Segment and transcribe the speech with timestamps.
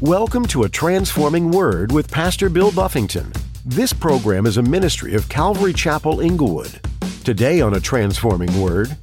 [0.00, 3.30] Welcome to a Transforming Word with Pastor Bill Buffington.
[3.66, 6.80] This program is a ministry of Calvary Chapel Inglewood.
[7.22, 8.96] Today on A Transforming Word,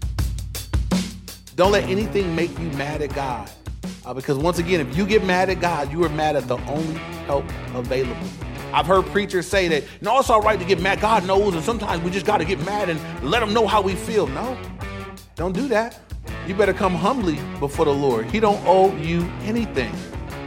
[1.55, 3.47] Don't let anything make you mad at God.
[4.07, 6.57] Uh, because once again, if you get mad at God, you are mad at the
[6.65, 6.95] only
[7.27, 7.45] help
[7.75, 8.27] available.
[8.73, 10.99] I've heard preachers say that, no, it's all right to get mad.
[10.99, 13.83] God knows, and sometimes we just got to get mad and let him know how
[13.83, 14.25] we feel.
[14.25, 14.57] No,
[15.35, 15.99] don't do that.
[16.47, 18.31] You better come humbly before the Lord.
[18.31, 19.93] He don't owe you anything.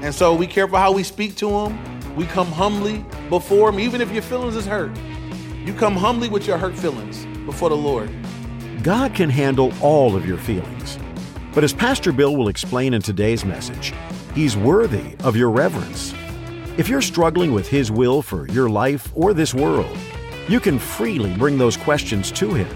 [0.02, 2.16] And so we careful how we speak to him.
[2.16, 4.90] We come humbly before him, even if your feelings is hurt.
[5.64, 8.10] You come humbly with your hurt feelings before the Lord.
[8.82, 10.98] God can handle all of your feelings.
[11.52, 13.92] But as Pastor Bill will explain in today's message,
[14.34, 16.14] He's worthy of your reverence.
[16.78, 19.98] If you're struggling with His will for your life or this world,
[20.48, 22.74] you can freely bring those questions to Him,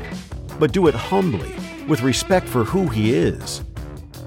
[0.59, 1.54] but do it humbly,
[1.88, 3.65] with respect for who He is.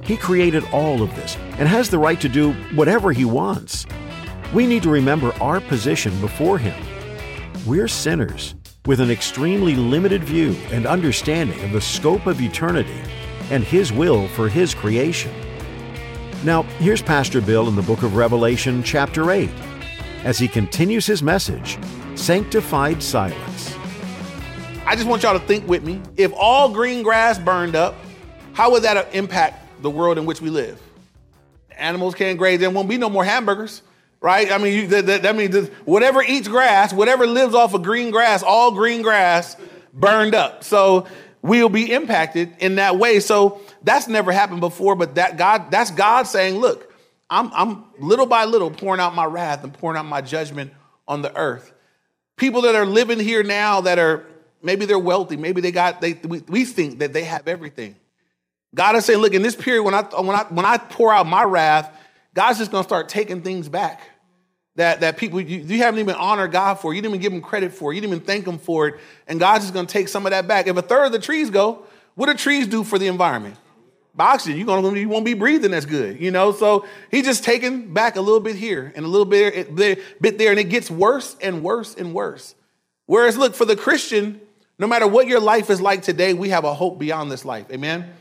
[0.07, 3.85] He created all of this and has the right to do whatever He wants.
[4.53, 6.81] We need to remember our position before Him.
[7.65, 8.55] We're sinners
[8.85, 13.01] with an extremely limited view and understanding of the scope of eternity
[13.51, 15.33] and His will for His creation.
[16.45, 19.49] Now, here's Pastor Bill in the book of Revelation, chapter 8,
[20.23, 21.77] as he continues his message
[22.15, 23.75] Sanctified Silence.
[24.85, 25.99] I just want y'all to think with me.
[26.15, 27.95] If all green grass burned up,
[28.53, 30.81] how would that impact the world in which we live?
[31.71, 32.59] Animals can't graze.
[32.59, 33.81] There won't be no more hamburgers,
[34.19, 34.51] right?
[34.51, 38.11] I mean, you, that, that, that means whatever eats grass, whatever lives off of green
[38.11, 39.55] grass, all green grass
[39.93, 40.63] burned up.
[40.63, 41.07] So
[41.41, 43.19] we'll be impacted in that way.
[43.19, 46.93] So that's never happened before, but that God, that's God saying, look,
[47.29, 50.71] I'm, I'm little by little pouring out my wrath and pouring out my judgment
[51.07, 51.73] on the earth.
[52.37, 54.25] People that are living here now that are
[54.61, 57.95] maybe they're wealthy, maybe they got they we, we think that they have everything.
[58.77, 61.25] God is saying, look, in this period when I when I when I pour out
[61.25, 61.91] my wrath,
[62.35, 64.01] God's just gonna start taking things back
[64.75, 67.41] that, that people you, you, haven't even honored God for, you didn't even give him
[67.41, 68.95] credit for, you didn't even thank him for it,
[69.27, 70.67] and God's just gonna take some of that back.
[70.67, 71.83] If a third of the trees go,
[72.13, 73.55] what do trees do for the environment?
[74.19, 76.51] Oxygen, you're gonna you won't be breathing as good, you know.
[76.51, 80.51] So he's just taking back a little bit here and a little bit bit there,
[80.51, 82.53] and it gets worse and worse and worse.
[83.07, 84.39] Whereas, look, for the Christian,
[84.77, 87.65] no matter what your life is like today, we have a hope beyond this life.
[87.71, 88.11] Amen.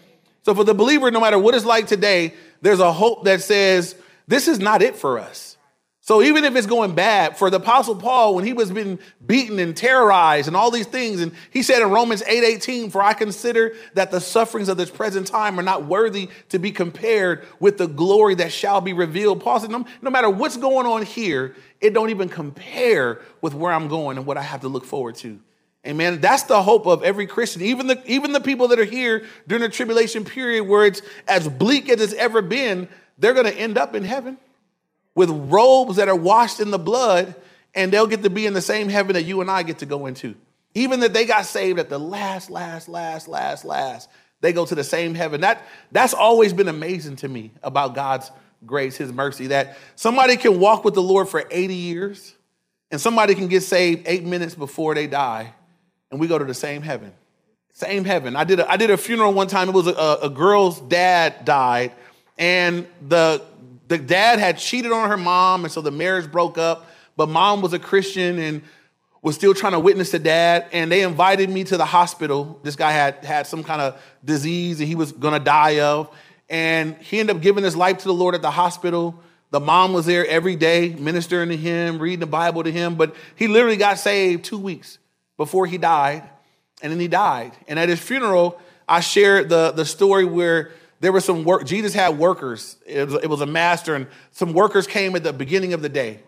[0.46, 3.96] So for the believer, no matter what it's like today, there's a hope that says
[4.28, 5.56] this is not it for us.
[6.02, 9.58] So even if it's going bad for the apostle Paul, when he was being beaten
[9.58, 13.12] and terrorized and all these things, and he said in Romans 8, 18, for I
[13.12, 17.76] consider that the sufferings of this present time are not worthy to be compared with
[17.76, 19.42] the glory that shall be revealed.
[19.42, 23.72] Paul said, no, no matter what's going on here, it don't even compare with where
[23.72, 25.40] I'm going and what I have to look forward to.
[25.86, 26.20] Amen.
[26.20, 27.62] That's the hope of every Christian.
[27.62, 31.48] Even the, even the people that are here during the tribulation period where it's as
[31.48, 32.88] bleak as it's ever been,
[33.18, 34.36] they're going to end up in heaven
[35.14, 37.34] with robes that are washed in the blood,
[37.74, 39.86] and they'll get to be in the same heaven that you and I get to
[39.86, 40.34] go into.
[40.74, 44.10] Even that they got saved at the last, last, last, last, last,
[44.42, 45.40] they go to the same heaven.
[45.40, 48.30] That, that's always been amazing to me about God's
[48.66, 52.34] grace, His mercy, that somebody can walk with the Lord for 80 years
[52.90, 55.54] and somebody can get saved eight minutes before they die,
[56.16, 57.12] and we go to the same heaven.
[57.74, 58.36] Same heaven.
[58.36, 59.68] I did a, I did a funeral one time.
[59.68, 61.92] It was a, a girl's dad died,
[62.38, 63.42] and the
[63.88, 66.86] the dad had cheated on her mom, and so the marriage broke up.
[67.18, 68.62] But mom was a Christian and
[69.20, 70.68] was still trying to witness to dad.
[70.72, 72.58] And they invited me to the hospital.
[72.62, 76.10] This guy had had some kind of disease and he was gonna die of.
[76.48, 79.20] And he ended up giving his life to the Lord at the hospital.
[79.50, 82.94] The mom was there every day, ministering to him, reading the Bible to him.
[82.94, 84.98] But he literally got saved two weeks
[85.36, 86.28] before he died.
[86.82, 87.52] And then he died.
[87.68, 91.94] And at his funeral, I shared the, the story where there were some work, Jesus
[91.94, 92.76] had workers.
[92.86, 95.88] It was, it was, a master, and some workers came at the beginning of the
[95.88, 96.20] day.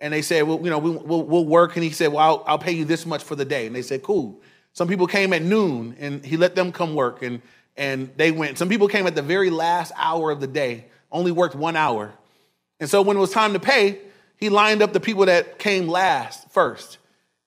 [0.00, 1.76] And they said, well, you know, we, will we'll work.
[1.76, 3.66] And he said, well, I'll, I'll pay you this much for the day.
[3.66, 4.40] And they said, cool.
[4.72, 7.40] Some people came at noon, and he let them come work, and,
[7.76, 8.58] and they went.
[8.58, 12.12] Some people came at the very last hour of the day, only worked one hour.
[12.80, 14.00] And so when it was time to pay,
[14.36, 16.98] he lined up the people that came last first.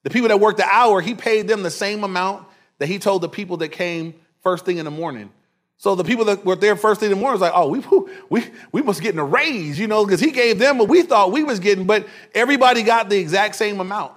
[0.07, 3.21] The people that worked the hour, he paid them the same amount that he told
[3.21, 5.29] the people that came first thing in the morning.
[5.75, 7.83] So the people that were there first thing in the morning was like, oh, we,
[8.29, 11.01] we, we must get in a raise, you know, because he gave them what we
[11.01, 14.13] thought we was getting, but everybody got the exact same amount.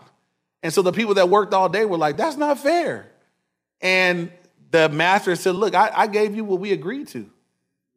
[0.62, 3.10] And so the people that worked all day were like, that's not fair.
[3.80, 4.30] And
[4.70, 7.28] the master said, look, I, I gave you what we agreed to.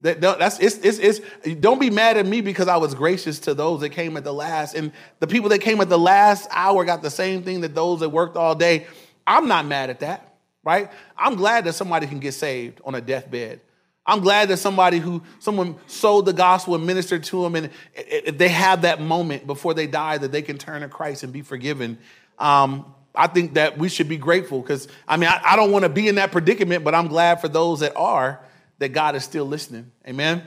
[0.03, 3.53] That, that's it's, it's, it's, don't be mad at me because I was gracious to
[3.53, 4.75] those that came at the last.
[4.75, 8.01] And the people that came at the last hour got the same thing that those
[8.01, 8.85] that worked all day.
[9.25, 10.33] I'm not mad at that
[10.63, 10.89] right?
[11.17, 13.59] I'm glad that somebody can get saved on a deathbed.
[14.05, 18.37] I'm glad that somebody who someone sold the gospel and ministered to them, and if
[18.37, 21.41] they have that moment before they die that they can turn to Christ and be
[21.41, 21.97] forgiven.
[22.37, 25.83] Um, I think that we should be grateful because I mean I, I don't want
[25.83, 28.41] to be in that predicament, but I'm glad for those that are
[28.79, 29.91] that God is still listening.
[30.07, 30.43] Amen.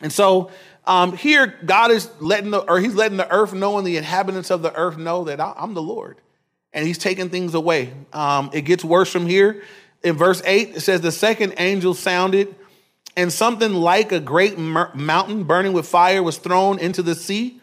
[0.00, 0.50] And so
[0.86, 4.50] um, here God is letting the or He's letting the earth know and the inhabitants
[4.50, 6.20] of the earth know that I, am the Lord,
[6.72, 7.92] and He's taking things away.
[8.12, 9.62] Um, it gets worse from here.
[10.02, 12.54] In verse eight, it says the second angel sounded,
[13.16, 17.60] and something like a great mountain burning with fire was thrown into the sea.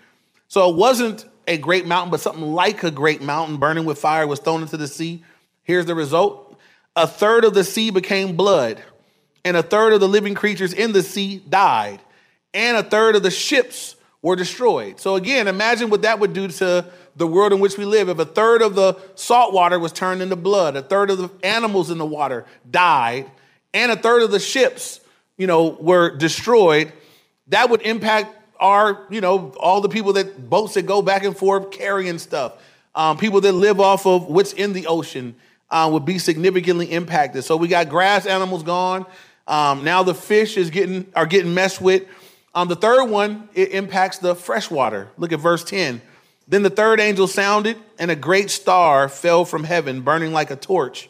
[0.48, 4.28] So it wasn't a great mountain, but something like a great mountain burning with fire
[4.28, 5.24] was thrown into the sea.
[5.64, 6.60] Here's the result
[6.96, 8.84] a third of the sea became blood,
[9.46, 12.00] and a third of the living creatures in the sea died,
[12.54, 15.00] and a third of the ships were destroyed.
[15.00, 16.86] So, again, imagine what that would do to
[17.16, 18.10] the world in which we live.
[18.10, 21.30] If a third of the salt water was turned into blood, a third of the
[21.44, 23.30] animals in the water died,
[23.74, 25.00] and a third of the ships,
[25.38, 26.92] you know, were destroyed,
[27.48, 31.36] that would impact are, you know, all the people that boats that go back and
[31.36, 32.54] forth carrying stuff.
[32.96, 35.36] Um, people that live off of what's in the ocean
[35.70, 37.44] uh, would be significantly impacted.
[37.44, 39.06] So we got grass animals gone.
[39.48, 42.06] Um, now the fish is getting are getting messed with.
[42.56, 45.10] Um, the third one it impacts the freshwater.
[45.18, 46.02] Look at verse ten.
[46.48, 50.58] Then the third angel sounded, and a great star fell from heaven, burning like a
[50.58, 51.10] torch,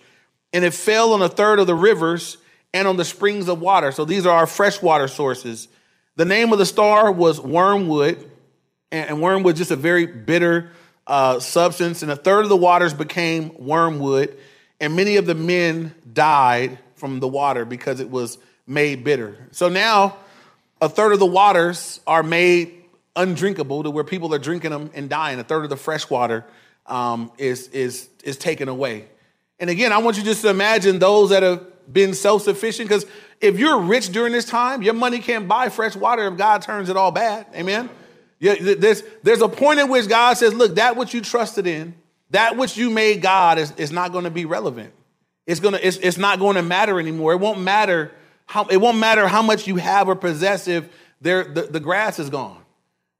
[0.54, 2.38] and it fell on a third of the rivers
[2.74, 3.92] and on the springs of water.
[3.92, 5.68] So these are our freshwater sources.
[6.16, 8.30] The name of the star was wormwood,
[8.92, 10.72] and wormwood is just a very bitter
[11.08, 12.04] uh, substance.
[12.04, 14.38] And a third of the waters became wormwood,
[14.80, 19.50] and many of the men died from the water because it was made bitter.
[19.52, 20.16] So now
[20.80, 22.82] a third of the waters are made
[23.14, 25.38] undrinkable to where people are drinking them and dying.
[25.38, 26.46] A third of the fresh water
[26.86, 29.10] um, is, is, is taken away.
[29.60, 33.06] And again, I want you just to imagine those that have been self sufficient because
[33.42, 36.88] if you're rich during this time, your money can't buy fresh water if God turns
[36.88, 37.48] it all bad.
[37.54, 37.90] Amen.
[38.40, 41.96] Yeah, there's, there's a point in which God says, look, that which you trusted in,
[42.30, 44.94] that which you made God is, is not going to be relevant.
[45.46, 47.34] It's gonna, it's, it's not going to matter anymore.
[47.34, 48.12] It won't matter
[48.46, 50.90] how it won't matter how much you have or possess if
[51.22, 52.62] the, the grass is gone.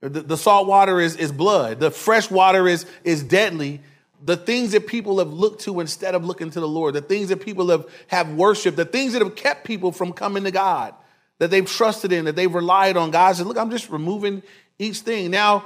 [0.02, 1.80] The, the salt water is, is blood.
[1.80, 3.82] The fresh water is, is deadly
[4.24, 7.30] the things that people have looked to instead of looking to the Lord, the things
[7.30, 10.94] that people have, have worshiped, the things that have kept people from coming to God,
[11.40, 13.12] that they've trusted in, that they've relied on.
[13.12, 14.42] God said, Look, I'm just removing
[14.80, 15.30] each thing.
[15.30, 15.66] Now,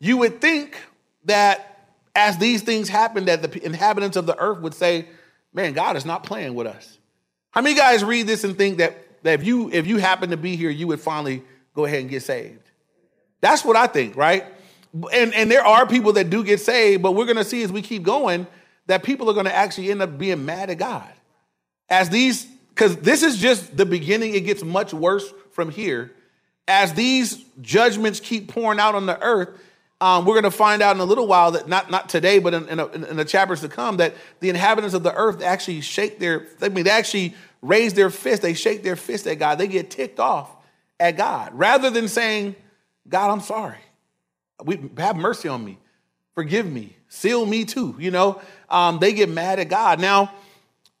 [0.00, 0.76] you would think
[1.24, 5.06] that as these things happen, that the inhabitants of the earth would say,
[5.54, 6.98] Man, God is not playing with us.
[7.52, 10.36] How many guys read this and think that, that if you if you happen to
[10.36, 11.42] be here, you would finally
[11.74, 12.70] go ahead and get saved?
[13.40, 14.44] That's what I think, right?
[15.12, 17.82] and, and there are people that do get saved, but we're to see as we
[17.82, 18.46] keep going
[18.86, 21.10] that people are to actually end up being mad at God.
[21.88, 26.12] As these, because this is just the beginning, it gets much worse from here.
[26.68, 29.48] As these judgments keep pouring out on the earth,
[30.04, 32.52] um, we're going to find out in a little while that not not today, but
[32.52, 35.80] in, in, a, in, the chapters to come, that the inhabitants of the earth actually
[35.80, 36.46] shake their.
[36.60, 38.42] I mean, they actually raise their fist.
[38.42, 39.56] They shake their fist at God.
[39.56, 40.50] They get ticked off
[41.00, 42.54] at God rather than saying,
[43.08, 43.78] "God, I'm sorry."
[44.62, 45.78] We have mercy on me,
[46.34, 47.96] forgive me, seal me too.
[47.98, 50.00] You know, um, they get mad at God.
[50.00, 50.34] Now,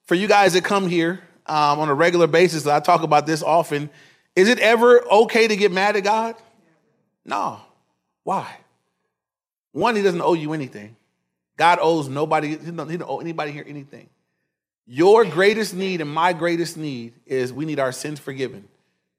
[0.06, 3.42] for you guys that come here um, on a regular basis, I talk about this
[3.42, 3.90] often.
[4.34, 6.36] Is it ever okay to get mad at God?
[7.26, 7.60] No.
[8.22, 8.63] Why?
[9.74, 10.96] One, He doesn't owe you anything.
[11.56, 12.56] God owes nobody.
[12.56, 14.08] He don't, he don't owe anybody here anything.
[14.86, 18.68] Your greatest need and my greatest need is we need our sins forgiven.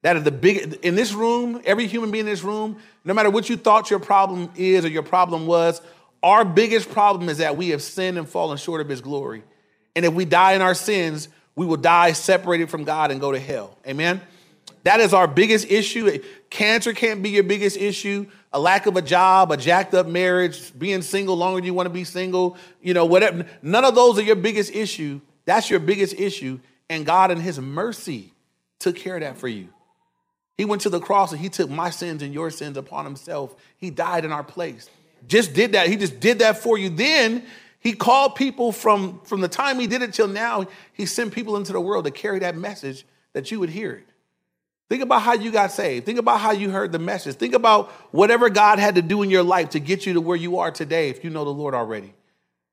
[0.02, 3.32] That is the big, in this room, every human being in this room, no matter
[3.32, 5.82] what you thought your problem is or your problem was,
[6.22, 9.44] our biggest problem is that we have sinned and fallen short of his glory.
[9.96, 13.32] And if we die in our sins, we will die separated from God and go
[13.32, 13.78] to hell.
[13.88, 14.22] Amen?
[14.84, 16.22] That is our biggest issue.
[16.52, 18.28] Cancer can't be your biggest issue.
[18.56, 21.88] A lack of a job, a jacked up marriage, being single longer than you want
[21.88, 23.46] to be single, you know, whatever.
[23.62, 25.20] None of those are your biggest issue.
[25.44, 26.60] That's your biggest issue.
[26.90, 28.32] And God, in His mercy,
[28.80, 29.70] took care of that for you.
[30.58, 33.56] He went to the cross and he took my sins and your sins upon himself.
[33.78, 34.90] He died in our place.
[35.28, 35.90] Just did that.
[35.90, 36.90] He just did that for you.
[36.90, 37.46] Then
[37.80, 41.58] he called people from, from the time he did it till now, he sent people
[41.58, 44.08] into the world to carry that message that you would hear it.
[44.88, 46.06] Think about how you got saved.
[46.06, 47.36] Think about how you heard the message.
[47.38, 50.38] Think about whatever God had to do in your life to get you to where
[50.38, 52.14] you are today if you know the Lord already.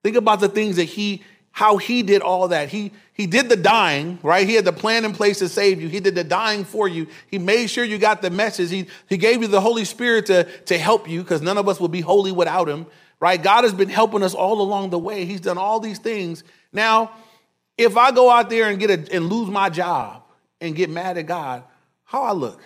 [0.03, 2.71] Think about the things that he how he did all that.
[2.71, 4.49] He, he did the dying, right?
[4.49, 5.89] He had the plan in place to save you.
[5.89, 7.07] He did the dying for you.
[7.31, 8.71] He made sure you got the message.
[8.71, 11.79] He, he gave you the Holy Spirit to, to help you because none of us
[11.79, 12.87] would be holy without him,
[13.21, 13.41] right?
[13.41, 15.27] God has been helping us all along the way.
[15.27, 16.43] He's done all these things.
[16.73, 17.13] Now,
[17.77, 20.23] if I go out there and get a, and lose my job
[20.59, 21.65] and get mad at God,
[22.13, 22.61] how I look.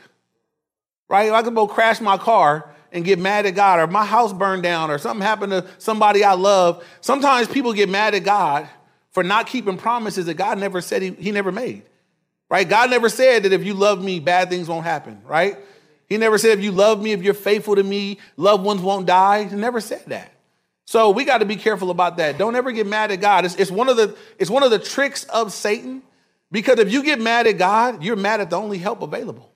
[1.09, 1.33] Right?
[1.33, 4.65] I could go crash my car and get mad at God, or my house burned
[4.65, 6.85] down, or something happened to somebody I love.
[7.00, 8.69] Sometimes people get mad at God
[9.12, 11.83] for not keeping promises that God never said he, he never made.
[12.50, 12.69] Right?
[12.69, 15.57] God never said that if you love me, bad things won't happen, right?
[16.09, 19.07] He never said if you love me, if you're faithful to me, loved ones won't
[19.07, 19.45] die.
[19.45, 20.33] He never said that.
[20.87, 22.38] So we got to be careful about that.
[22.38, 23.45] Don't ever get mad at God.
[23.45, 26.03] It's, it's, one of the, it's one of the tricks of Satan
[26.50, 29.50] because if you get mad at God, you're mad at the only help available.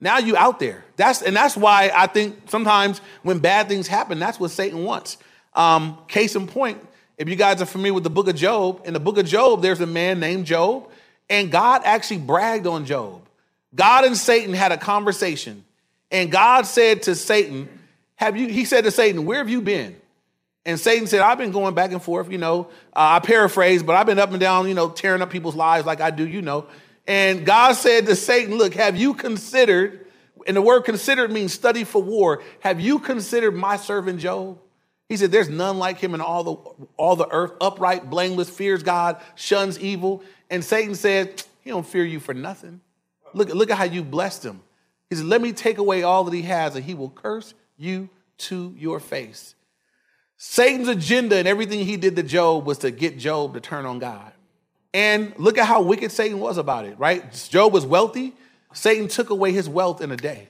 [0.00, 0.84] Now you out there.
[0.96, 5.16] That's and that's why I think sometimes when bad things happen, that's what Satan wants.
[5.54, 6.84] Um, case in point,
[7.18, 9.62] if you guys are familiar with the book of Job, in the book of Job,
[9.62, 10.90] there's a man named Job,
[11.30, 13.22] and God actually bragged on Job.
[13.74, 15.64] God and Satan had a conversation,
[16.10, 17.68] and God said to Satan,
[18.16, 19.94] "Have you?" He said to Satan, "Where have you been?"
[20.64, 22.68] And Satan said, I've been going back and forth, you know.
[22.94, 25.86] Uh, I paraphrase, but I've been up and down, you know, tearing up people's lives
[25.86, 26.66] like I do, you know.
[27.06, 30.06] And God said to Satan, Look, have you considered,
[30.46, 34.58] and the word considered means study for war, have you considered my servant Job?
[35.08, 38.84] He said, There's none like him in all the, all the earth, upright, blameless, fears
[38.84, 40.22] God, shuns evil.
[40.48, 42.80] And Satan said, He don't fear you for nothing.
[43.34, 44.60] Look, look at how you blessed him.
[45.10, 48.08] He said, Let me take away all that he has, and he will curse you
[48.38, 49.56] to your face.
[50.44, 54.00] Satan's agenda and everything he did to Job was to get Job to turn on
[54.00, 54.32] God.
[54.92, 57.32] And look at how wicked Satan was about it, right?
[57.48, 58.34] Job was wealthy.
[58.72, 60.48] Satan took away his wealth in a day.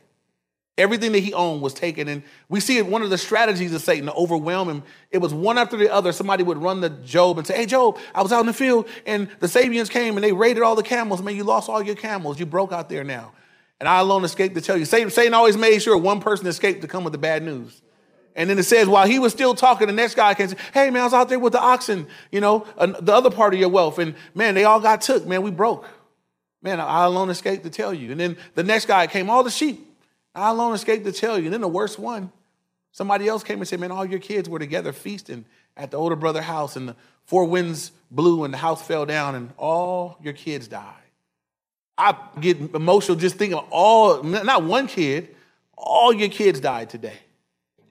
[0.78, 2.08] Everything that he owned was taken.
[2.08, 4.82] And we see it, one of the strategies of Satan to overwhelm him.
[5.10, 6.10] It was one after the other.
[6.12, 8.88] Somebody would run to Job and say, Hey, Job, I was out in the field
[9.04, 11.20] and the Sabeans came and they raided all the camels.
[11.20, 12.40] Man, you lost all your camels.
[12.40, 13.32] You broke out there now.
[13.78, 14.86] And I alone escaped to tell you.
[14.86, 17.82] Satan, Satan always made sure one person escaped to come with the bad news.
[18.34, 20.64] And then it says, while he was still talking, the next guy came and say,
[20.72, 23.60] Hey, man, I was out there with the oxen, you know, the other part of
[23.60, 23.98] your wealth.
[23.98, 25.26] And man, they all got took.
[25.26, 25.86] Man, we broke.
[26.62, 28.12] Man, I alone escaped to tell you.
[28.12, 29.86] And then the next guy came, All the sheep.
[30.34, 31.46] I alone escaped to tell you.
[31.46, 32.32] And then the worst one,
[32.92, 35.44] somebody else came and said, Man, all your kids were together feasting
[35.76, 39.34] at the older brother house, and the four winds blew, and the house fell down,
[39.34, 40.94] and all your kids died.
[41.98, 45.34] I get emotional just thinking of all, not one kid,
[45.76, 47.18] all your kids died today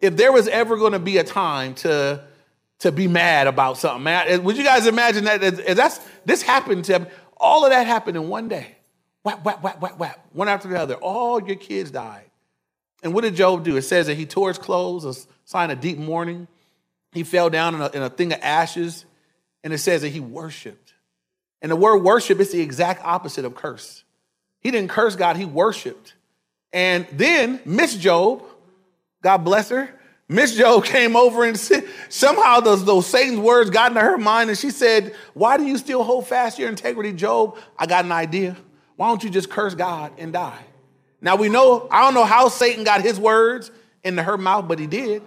[0.01, 2.23] if there was ever going to be a time to
[2.79, 5.39] to be mad about something, man, eh, would you guys imagine that?
[5.75, 8.75] That's this happened to all of that happened in one day.
[9.23, 10.95] Whap, whap, whap, whap, whap, one after the other.
[10.95, 12.25] All your kids died.
[13.03, 13.77] And what did Job do?
[13.77, 15.13] It says that he tore his clothes, a
[15.45, 16.47] sign of deep mourning.
[17.11, 19.05] He fell down in a, in a thing of ashes,
[19.63, 20.93] and it says that he worshiped.
[21.61, 24.03] And the word worship is the exact opposite of curse.
[24.59, 26.15] He didn't curse God, he worshiped.
[26.73, 28.43] And then Miss Job,
[29.21, 29.89] God bless her.
[30.27, 34.49] Miss Job came over and said, somehow those, those Satan's words got into her mind,
[34.49, 37.57] and she said, Why do you still hold fast your integrity, Job?
[37.77, 38.55] I got an idea.
[38.95, 40.63] Why don't you just curse God and die?
[41.21, 43.71] Now we know, I don't know how Satan got his words
[44.03, 45.21] into her mouth, but he did.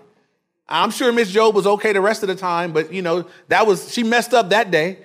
[0.68, 3.66] I'm sure Miss Job was okay the rest of the time, but you know, that
[3.66, 4.98] was she messed up that day.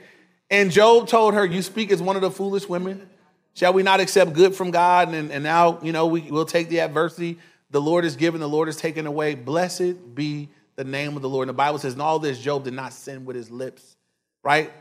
[0.49, 3.07] And Job told her, You speak as one of the foolish women.
[3.53, 5.13] Shall we not accept good from God?
[5.13, 7.39] And, and now, you know, we, we'll take the adversity
[7.71, 9.35] the Lord is given, the Lord is taken away.
[9.35, 11.47] Blessed be the name of the Lord.
[11.47, 13.95] And the Bible says, in all this, Job did not sin with his lips,
[14.43, 14.71] right?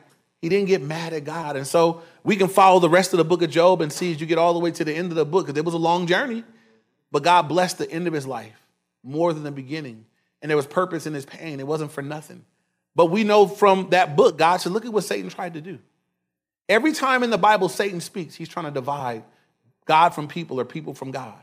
[0.41, 1.57] He didn't get mad at God.
[1.57, 4.21] And so we can follow the rest of the book of Job and see as
[4.21, 5.79] you get all the way to the end of the book, because it was a
[5.79, 6.45] long journey.
[7.11, 8.55] But God blessed the end of his life
[9.03, 10.07] more than the beginning.
[10.41, 11.59] And there was purpose in his pain.
[11.59, 12.45] It wasn't for nothing.
[12.95, 15.79] But we know from that book, God said, look at what Satan tried to do.
[16.69, 19.25] Every time in the Bible Satan speaks, he's trying to divide
[19.87, 21.43] God from people or people from God.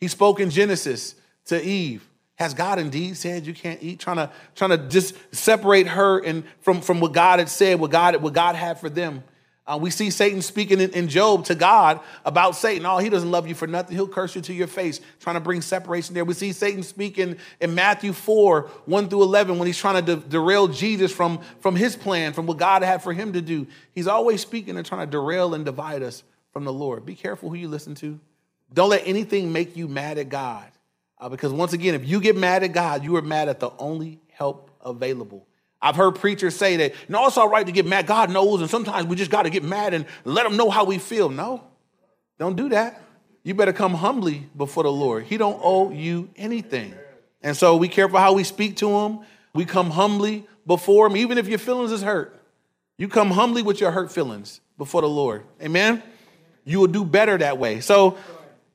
[0.00, 1.14] He spoke in Genesis
[1.46, 2.08] to Eve.
[2.36, 3.98] Has God indeed said you can't eat?
[3.98, 7.90] Trying to, trying to just separate her and from, from what God had said, what
[7.90, 9.24] God, what God had for them.
[9.68, 12.86] Uh, we see Satan speaking in, in, Job to God about Satan.
[12.86, 13.94] Oh, he doesn't love you for nothing.
[13.94, 16.24] He'll curse you to your face, trying to bring separation there.
[16.24, 20.26] We see Satan speaking in Matthew 4, 1 through 11, when he's trying to de-
[20.26, 23.66] derail Jesus from, from his plan, from what God had for him to do.
[23.94, 27.04] He's always speaking and trying to derail and divide us from the Lord.
[27.04, 28.18] Be careful who you listen to.
[28.72, 30.66] Don't let anything make you mad at God.
[31.18, 33.70] Uh, because once again, if you get mad at God, you are mad at the
[33.78, 35.46] only help available.
[35.80, 38.06] I've heard preachers say that, no, it's all right to get mad.
[38.06, 40.84] God knows, and sometimes we just got to get mad and let him know how
[40.84, 41.28] we feel.
[41.28, 41.64] No,
[42.38, 43.00] don't do that.
[43.44, 45.24] You better come humbly before the Lord.
[45.24, 46.94] He don't owe you anything.
[47.42, 49.20] And so be careful how we speak to him.
[49.54, 52.38] We come humbly before him, even if your feelings is hurt.
[52.96, 55.44] You come humbly with your hurt feelings before the Lord.
[55.62, 56.02] Amen?
[56.64, 57.80] You will do better that way.
[57.80, 58.18] So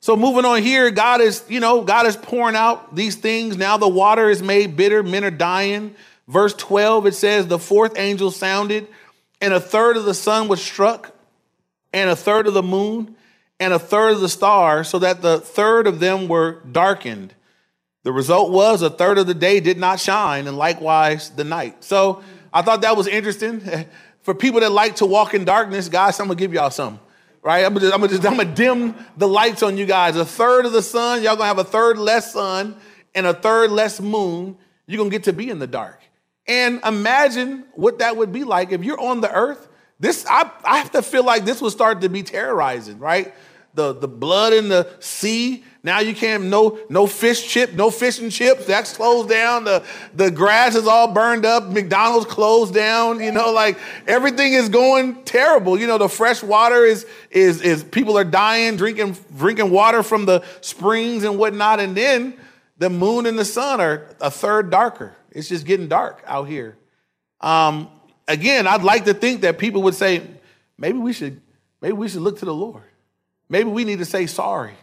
[0.04, 3.56] so moving on here, God is, you know, God is pouring out these things.
[3.56, 5.94] Now the water is made bitter, men are dying.
[6.28, 8.86] Verse 12, it says, the fourth angel sounded,
[9.40, 11.16] and a third of the sun was struck,
[11.94, 13.16] and a third of the moon,
[13.58, 17.32] and a third of the stars, so that the third of them were darkened.
[18.02, 21.82] The result was a third of the day did not shine, and likewise the night.
[21.82, 23.62] So I thought that was interesting.
[24.20, 27.00] For people that like to walk in darkness, guys, I'm gonna give y'all some.
[27.44, 27.64] Right?
[27.64, 30.16] I'm gonna, just, I'm, gonna dim the lights on you guys.
[30.16, 32.74] A third of the sun, y'all gonna have a third less sun
[33.14, 34.56] and a third less moon.
[34.86, 36.00] You're gonna get to be in the dark.
[36.46, 39.68] And imagine what that would be like if you're on the earth.
[40.00, 43.34] This I, I have to feel like this would start to be terrorizing, right?
[43.74, 48.18] The, the blood in the sea now you can't no no fish chip, no fish
[48.18, 48.64] and chips.
[48.64, 49.64] That's closed down.
[49.64, 51.66] The the grass is all burned up.
[51.66, 53.20] McDonald's closed down.
[53.22, 55.78] You know, like everything is going terrible.
[55.78, 60.24] You know, the fresh water is is is people are dying, drinking drinking water from
[60.24, 61.80] the springs and whatnot.
[61.80, 62.34] And then
[62.78, 65.14] the moon and the sun are a third darker.
[65.32, 66.78] It's just getting dark out here.
[67.42, 67.90] Um,
[68.26, 70.22] again, I'd like to think that people would say,
[70.78, 71.42] maybe we should
[71.82, 72.84] maybe we should look to the Lord.
[73.48, 74.74] Maybe we need to say sorry.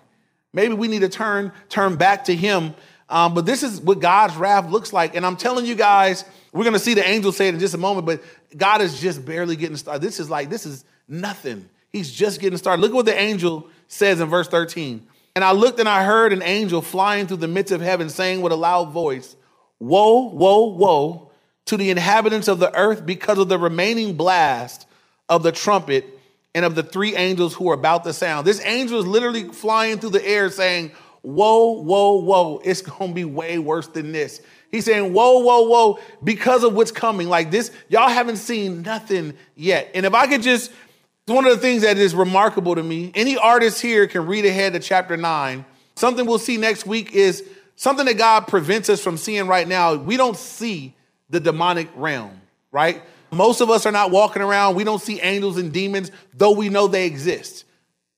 [0.54, 2.74] Maybe we need to turn turn back to Him.
[3.10, 5.16] Um, but this is what God's wrath looks like.
[5.16, 7.74] And I'm telling you guys, we're going to see the angel say it in just
[7.74, 8.24] a moment, but
[8.56, 10.02] God is just barely getting started.
[10.02, 11.70] This is like, this is nothing.
[11.92, 12.82] He's just getting started.
[12.82, 15.06] Look what the angel says in verse 13.
[15.36, 18.42] And I looked and I heard an angel flying through the midst of heaven saying
[18.42, 19.36] with a loud voice,
[19.80, 21.32] Woe, woe, woe
[21.66, 24.88] to the inhabitants of the earth because of the remaining blast
[25.28, 26.06] of the trumpet
[26.54, 28.46] and of the three angels who are about to sound.
[28.46, 30.92] This angel is literally flying through the air saying,
[31.22, 34.42] Whoa, whoa, whoa, it's gonna be way worse than this.
[34.72, 37.30] He's saying, Whoa, whoa, whoa, because of what's coming.
[37.30, 39.92] Like this, y'all haven't seen nothing yet.
[39.94, 43.12] And if I could just, it's one of the things that is remarkable to me,
[43.16, 45.66] any artist here can read ahead to chapter nine.
[45.96, 49.96] Something we'll see next week is something that God prevents us from seeing right now.
[49.96, 50.96] We don't see
[51.30, 52.42] the demonic realm,
[52.72, 53.02] right?
[53.32, 54.76] Most of us are not walking around.
[54.76, 57.64] We don't see angels and demons, though we know they exist.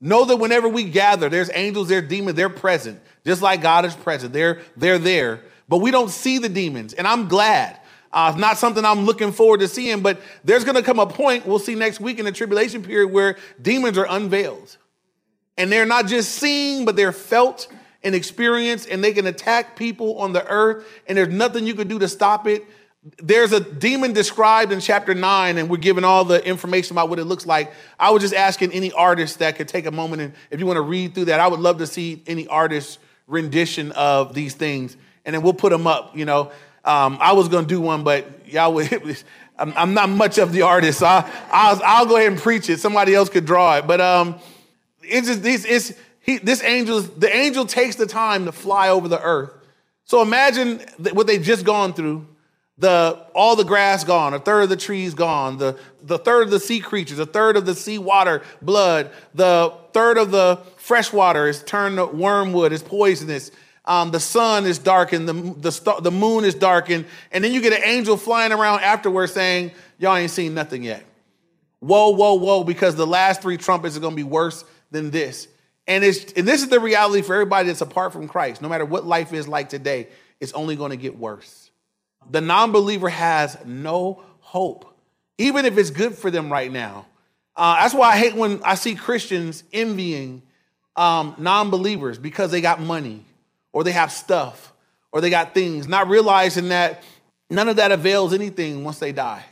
[0.01, 3.95] Know that whenever we gather, there's angels, there's demons, they're present, just like God is
[3.95, 4.33] present.
[4.33, 6.93] They're, they're there, but we don't see the demons.
[6.93, 7.79] And I'm glad.
[8.11, 11.07] Uh, it's not something I'm looking forward to seeing, but there's going to come a
[11.07, 14.77] point, we'll see next week in the tribulation period, where demons are unveiled.
[15.57, 17.67] And they're not just seen, but they're felt
[18.03, 21.87] and experienced, and they can attack people on the earth, and there's nothing you can
[21.87, 22.65] do to stop it
[23.17, 27.19] there's a demon described in chapter 9 and we're given all the information about what
[27.19, 27.73] it looks like.
[27.99, 30.77] I was just asking any artist that could take a moment and if you want
[30.77, 34.95] to read through that i would love to see any artist rendition of these things
[35.25, 36.51] and then we'll put them up you know?
[36.85, 38.91] Um, i was going to do one but y'all would
[39.59, 42.69] I'm, I'm, not much of the artist so I, I'll, I'll, go ahead and preach
[42.71, 42.79] it.
[42.79, 44.39] Somebody else could draw it but um,
[45.01, 49.09] it's just it's, it's he, this angel the angel takes the time to fly over
[49.09, 49.51] the earth.
[50.05, 50.79] So imagine
[51.11, 52.27] what they've just gone through
[52.83, 56.51] the all the grass gone, a third of the trees gone, the, the third of
[56.51, 61.13] the sea creatures, a third of the sea water, blood, the third of the fresh
[61.13, 63.51] water is turned to wormwood, is poisonous.
[63.85, 67.71] Um, the sun is darkened, the, the, the moon is darkened, and then you get
[67.71, 71.05] an angel flying around afterwards saying, Y'all ain't seen nothing yet.
[71.79, 75.47] Whoa, whoa, whoa, because the last three trumpets are gonna be worse than this.
[75.87, 78.61] And, it's, and this is the reality for everybody that's apart from Christ.
[78.61, 80.09] No matter what life is like today,
[80.41, 81.62] it's only gonna get worse
[82.29, 84.85] the non believer has no hope,
[85.37, 87.05] even if it's good for them right now.
[87.55, 90.41] Uh, that's why I hate when I see Christians envying
[90.95, 93.25] um, non believers because they got money
[93.71, 94.73] or they have stuff
[95.11, 97.03] or they got things, not realizing that
[97.49, 99.45] none of that avails anything once they die.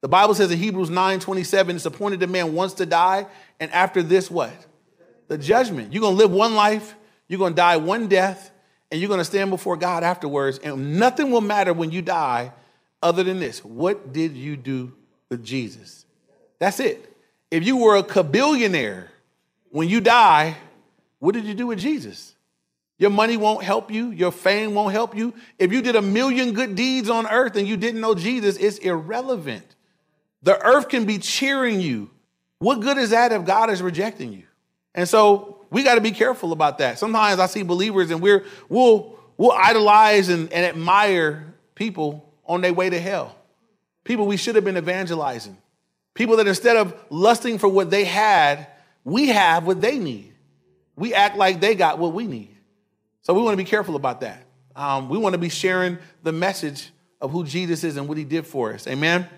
[0.00, 3.26] The Bible says in Hebrews 9 27, it's appointed a man once to die,
[3.58, 4.52] and after this, what?
[5.28, 5.92] The judgment.
[5.92, 6.94] You're gonna live one life,
[7.26, 8.50] you're gonna die one death,
[8.90, 12.52] and you're going to stand before God afterwards, and nothing will matter when you die
[13.02, 13.64] other than this.
[13.64, 14.92] What did you do
[15.28, 16.06] with Jesus?
[16.58, 17.14] That's it.
[17.50, 19.08] If you were a kabillionaire,
[19.70, 20.56] when you die,
[21.18, 22.34] what did you do with Jesus?
[22.98, 24.10] Your money won't help you.
[24.10, 25.32] Your fame won't help you.
[25.58, 28.78] If you did a million good deeds on earth and you didn't know Jesus, it's
[28.78, 29.76] irrelevant.
[30.42, 32.10] The earth can be cheering you.
[32.58, 34.44] What good is that if God is rejecting you?
[34.94, 36.98] And so we got to be careful about that.
[36.98, 42.72] Sometimes I see believers and we're we'll we'll idolize and, and admire people on their
[42.72, 43.36] way to hell.
[44.04, 45.56] People we should have been evangelizing.
[46.14, 48.66] People that instead of lusting for what they had,
[49.04, 50.32] we have what they need.
[50.96, 52.56] We act like they got what we need.
[53.22, 54.44] So we want to be careful about that.
[54.74, 58.24] Um, we want to be sharing the message of who Jesus is and what he
[58.24, 58.86] did for us.
[58.86, 59.28] Amen.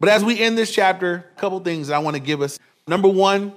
[0.00, 2.58] But as we end this chapter, a couple things that I want to give us.
[2.86, 3.52] Number one,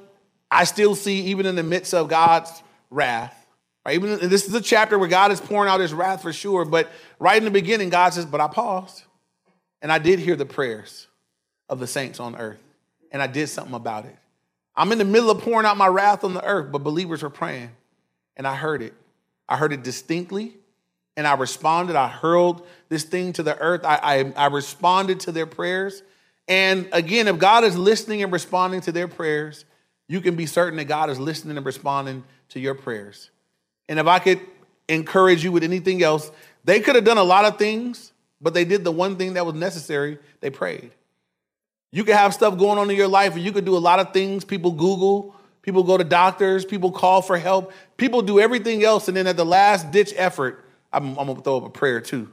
[0.51, 2.51] I still see, even in the midst of God's
[2.89, 3.47] wrath,
[3.85, 3.95] right?
[3.95, 6.91] Even this is a chapter where God is pouring out his wrath for sure, but
[7.19, 9.03] right in the beginning, God says, But I paused
[9.81, 11.07] and I did hear the prayers
[11.69, 12.61] of the saints on earth,
[13.11, 14.15] and I did something about it.
[14.75, 17.29] I'm in the middle of pouring out my wrath on the earth, but believers were
[17.29, 17.71] praying.
[18.37, 18.93] And I heard it.
[19.47, 20.55] I heard it distinctly.
[21.17, 21.95] And I responded.
[21.95, 23.83] I hurled this thing to the earth.
[23.83, 26.01] I, I, I responded to their prayers.
[26.47, 29.65] And again, if God is listening and responding to their prayers,
[30.12, 33.30] you can be certain that God is listening and responding to your prayers.
[33.88, 34.41] And if I could
[34.89, 36.30] encourage you with anything else,
[36.65, 39.45] they could have done a lot of things, but they did the one thing that
[39.45, 40.91] was necessary they prayed.
[41.93, 44.00] You could have stuff going on in your life, and you could do a lot
[44.00, 44.43] of things.
[44.43, 49.08] People Google, people go to doctors, people call for help, people do everything else.
[49.08, 52.30] And then at the last ditch effort, I'm, I'm gonna throw up a prayer too.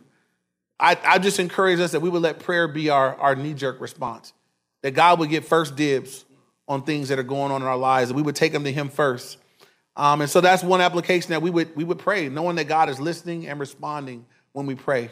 [0.80, 3.80] I, I just encourage us that we would let prayer be our, our knee jerk
[3.80, 4.32] response,
[4.82, 6.24] that God would get first dibs
[6.68, 8.72] on things that are going on in our lives, that we would take them to
[8.72, 9.38] Him first.
[9.96, 12.88] Um, and so that's one application that we would, we would pray, knowing that God
[12.88, 15.10] is listening and responding when we pray.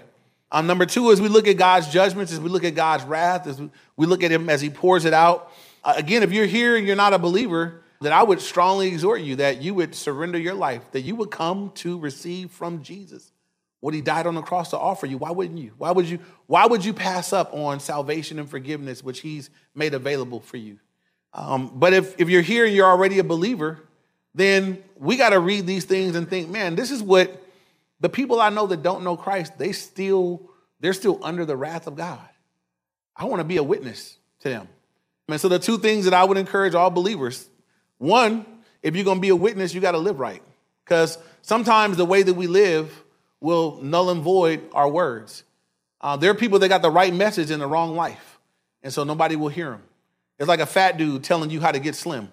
[0.52, 3.48] Um, number two is we look at God's judgments, as we look at God's wrath,
[3.48, 3.60] as
[3.96, 5.50] we look at Him as He pours it out.
[5.82, 9.22] Uh, again, if you're here and you're not a believer, then I would strongly exhort
[9.22, 13.32] you that you would surrender your life, that you would come to receive from Jesus
[13.80, 15.18] what He died on the cross to offer you.
[15.18, 15.72] Why wouldn't you?
[15.78, 16.20] Why would you?
[16.46, 20.78] Why would you pass up on salvation and forgiveness, which He's made available for you?
[21.36, 23.78] Um, but if if you're here and you're already a believer,
[24.34, 27.42] then we got to read these things and think, man, this is what
[28.00, 31.86] the people I know that don't know Christ, they still, they're still under the wrath
[31.86, 32.20] of God.
[33.16, 34.68] I want to be a witness to them.
[35.28, 37.48] And so the two things that I would encourage all believers,
[37.98, 38.44] one,
[38.82, 40.42] if you're going to be a witness, you got to live right.
[40.84, 43.02] Because sometimes the way that we live
[43.40, 45.42] will null and void our words.
[46.00, 48.38] Uh, there are people that got the right message in the wrong life.
[48.82, 49.82] And so nobody will hear them.
[50.38, 52.32] It's like a fat dude telling you how to get slim,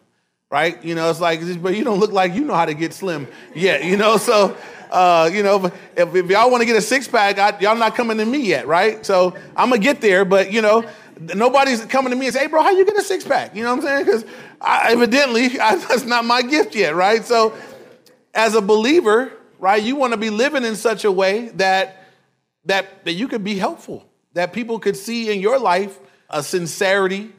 [0.50, 0.84] right?
[0.84, 3.28] You know, it's like, but you don't look like you know how to get slim
[3.56, 4.18] yet, you know?
[4.18, 4.58] So
[4.94, 7.96] uh, you know, if, if y'all want to get a six pack, I, y'all not
[7.96, 9.04] coming to me yet, right?
[9.04, 10.86] So I'm gonna get there, but you know,
[11.34, 13.64] nobody's coming to me and say, "Hey, bro, how you get a six pack?" You
[13.64, 14.06] know what I'm saying?
[14.06, 14.26] Because
[14.62, 17.26] evidently I, that's not my gift yet, right?
[17.26, 17.56] So,
[18.36, 22.06] as a believer, right, you want to be living in such a way that
[22.66, 27.32] that that you could be helpful, that people could see in your life a sincerity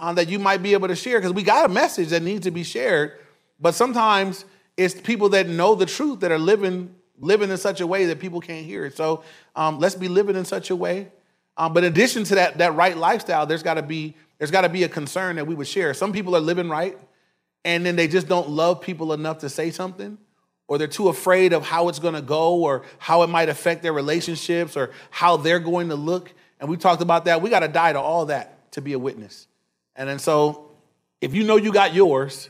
[0.00, 1.20] um, that you might be able to share.
[1.20, 3.12] Because we got a message that needs to be shared,
[3.60, 4.44] but sometimes
[4.76, 8.18] it's people that know the truth that are living living in such a way that
[8.18, 8.96] people can't hear it.
[8.96, 9.22] So
[9.54, 11.08] um, let's be living in such a way.
[11.58, 14.62] Um, but in addition to that, that right lifestyle, there's got to be there's got
[14.62, 15.92] to be a concern that we would share.
[15.92, 16.98] Some people are living right,
[17.62, 20.16] and then they just don't love people enough to say something,
[20.66, 23.82] or they're too afraid of how it's going to go, or how it might affect
[23.82, 26.32] their relationships, or how they're going to look.
[26.58, 27.42] And we talked about that.
[27.42, 29.46] We got to die to all that to be a witness.
[30.00, 30.70] And then so,
[31.20, 32.48] if you know you got yours,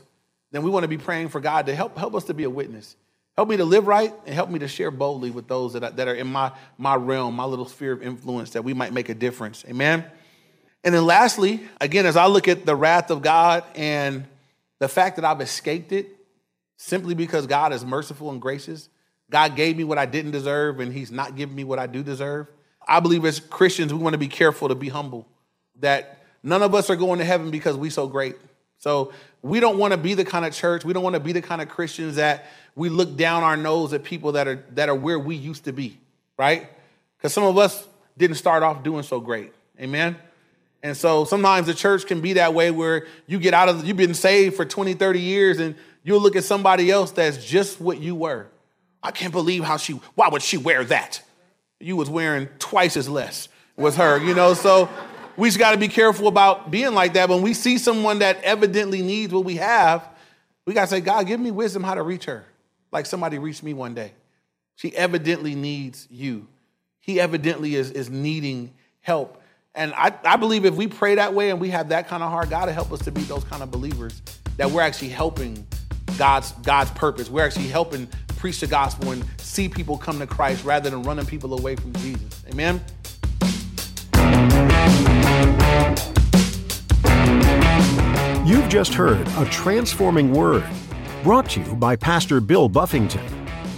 [0.51, 2.49] then we want to be praying for God to help help us to be a
[2.49, 2.95] witness.
[3.35, 6.07] Help me to live right and help me to share boldly with those that that
[6.07, 9.13] are in my, my realm, my little sphere of influence, that we might make a
[9.13, 9.65] difference.
[9.67, 10.05] Amen.
[10.85, 14.23] And then lastly, again, as I look at the wrath of God and
[14.79, 16.07] the fact that I've escaped it
[16.77, 18.87] simply because God is merciful and gracious,
[19.29, 22.01] God gave me what I didn't deserve and He's not giving me what I do
[22.01, 22.47] deserve.
[22.87, 25.27] I believe as Christians, we want to be careful to be humble,
[25.81, 28.35] that none of us are going to heaven because we so great.
[28.77, 31.33] So we don't want to be the kind of church, we don't want to be
[31.33, 34.89] the kind of Christians that we look down our nose at people that are that
[34.89, 35.97] are where we used to be,
[36.37, 36.67] right?
[37.17, 39.53] Because some of us didn't start off doing so great.
[39.79, 40.15] Amen.
[40.83, 43.97] And so sometimes the church can be that way where you get out of you've
[43.97, 47.99] been saved for 20, 30 years and you'll look at somebody else that's just what
[47.99, 48.47] you were.
[49.03, 51.21] I can't believe how she why would she wear that?
[51.79, 54.53] You was wearing twice as less was her, you know.
[54.53, 54.89] So
[55.41, 57.27] we just got to be careful about being like that.
[57.27, 60.07] When we see someone that evidently needs what we have,
[60.67, 62.45] we got to say, God, give me wisdom how to reach her
[62.91, 64.11] like somebody reached me one day.
[64.75, 66.47] She evidently needs you.
[66.99, 69.41] He evidently is, is needing help.
[69.73, 72.29] And I, I believe if we pray that way and we have that kind of
[72.29, 74.21] heart, God will help us to be those kind of believers
[74.57, 75.65] that we're actually helping
[76.19, 77.31] God's God's purpose.
[77.31, 81.25] We're actually helping preach the gospel and see people come to Christ rather than running
[81.25, 82.43] people away from Jesus.
[82.47, 82.79] Amen.
[88.45, 90.65] You've just heard a transforming word
[91.23, 93.23] Brought to you by Pastor Bill Buffington.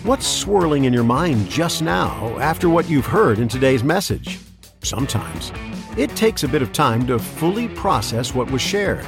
[0.03, 4.39] What's swirling in your mind just now after what you've heard in today's message?
[4.81, 5.51] Sometimes
[5.97, 9.05] it takes a bit of time to fully process what was shared.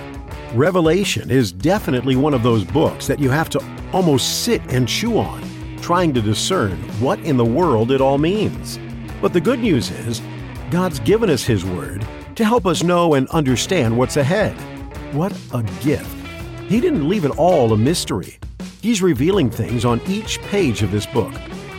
[0.53, 5.17] Revelation is definitely one of those books that you have to almost sit and chew
[5.17, 5.41] on,
[5.81, 8.77] trying to discern what in the world it all means.
[9.21, 10.21] But the good news is,
[10.71, 14.53] God's given us His Word to help us know and understand what's ahead.
[15.13, 16.09] What a gift!
[16.67, 18.39] He didn't leave it all a mystery.
[18.81, 21.33] He's revealing things on each page of this book,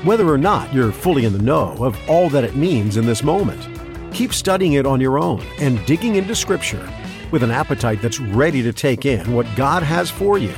[0.04, 3.22] whether or not you're fully in the know of all that it means in this
[3.22, 3.68] moment.
[4.14, 6.88] Keep studying it on your own and digging into Scripture.
[7.30, 10.54] with an appetite that's ready to take in what God has for you.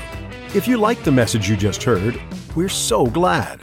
[0.54, 2.20] If you like the message you just heard,
[2.54, 3.60] we're so glad.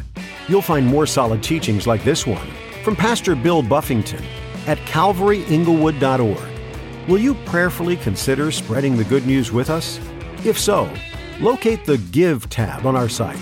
[0.48, 2.48] You'll find more solid teachings like this one
[2.84, 4.24] from Pastor Bill Buffington
[4.68, 7.08] at calvaryinglewood.org.
[7.08, 10.00] Will you prayerfully consider spreading the good news with us?
[10.44, 10.92] If so,
[11.40, 13.40] locate the Give tab on our site.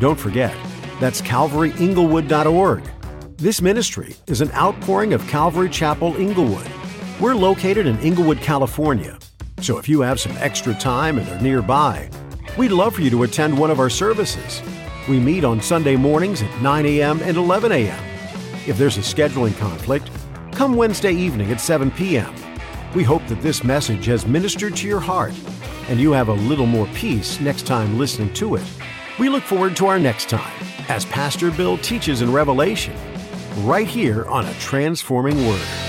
[0.00, 0.54] Don't forget,
[1.00, 2.82] that's calvaryinglewood.org.
[3.36, 6.68] This ministry is an outpouring of Calvary Chapel Inglewood.
[7.20, 9.18] We're located in Inglewood, California.
[9.60, 12.10] So if you have some extra time and are nearby,
[12.56, 14.62] we'd love for you to attend one of our services.
[15.08, 17.20] We meet on Sunday mornings at 9 a.m.
[17.22, 18.04] and 11 a.m.
[18.66, 20.10] If there's a scheduling conflict,
[20.58, 22.34] come Wednesday evening at 7 p.m.
[22.92, 25.32] We hope that this message has ministered to your heart
[25.88, 28.64] and you have a little more peace next time listening to it.
[29.20, 32.96] We look forward to our next time as Pastor Bill teaches in Revelation,
[33.58, 35.87] right here on A Transforming Word.